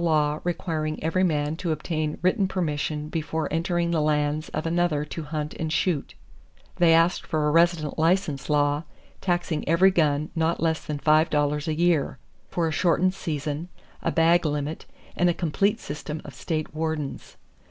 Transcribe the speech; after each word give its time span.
They 0.00 0.06
asked 0.06 0.08
for 0.08 0.12
a 0.12 0.16
law 0.16 0.40
requiring 0.44 1.04
every 1.04 1.24
man 1.24 1.56
to 1.56 1.72
obtain 1.72 2.16
written 2.22 2.48
permission 2.48 3.10
before 3.10 3.52
entering 3.52 3.90
the 3.90 4.00
lands 4.00 4.48
of 4.48 4.64
another 4.64 5.04
to 5.04 5.24
hunt 5.24 5.52
and 5.52 5.70
shoot; 5.70 6.14
they 6.76 6.94
asked 6.94 7.26
for 7.26 7.46
a 7.46 7.50
resident 7.50 7.98
license 7.98 8.48
law 8.48 8.84
taxing 9.20 9.68
every 9.68 9.90
gun 9.90 10.30
not 10.34 10.58
less 10.62 10.82
than 10.82 10.98
five 11.00 11.28
dollars 11.28 11.68
a 11.68 11.74
year; 11.74 12.16
for 12.48 12.66
a 12.66 12.72
shortened 12.72 13.12
season, 13.12 13.68
a 14.02 14.10
bag 14.10 14.46
limit, 14.46 14.86
and 15.16 15.28
a 15.28 15.34
complete 15.34 15.78
system 15.80 16.22
of 16.24 16.32
State 16.34 16.74
wardens. 16.74 17.36